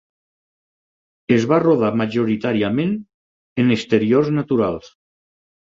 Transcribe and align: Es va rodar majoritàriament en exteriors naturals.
Es 1.35 1.45
va 1.51 1.59
rodar 1.65 1.93
majoritàriament 2.03 2.99
en 3.65 3.73
exteriors 3.79 4.35
naturals. 4.41 4.95